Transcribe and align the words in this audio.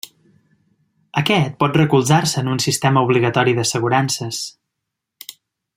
Aquest 1.21 1.53
pot 1.63 1.77
recolzar-se 1.81 2.43
en 2.43 2.49
un 2.55 2.63
sistema 2.67 3.05
obligatori 3.09 3.55
d'assegurances. 3.59 4.45